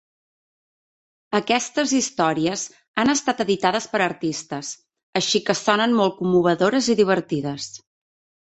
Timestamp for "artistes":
4.07-4.73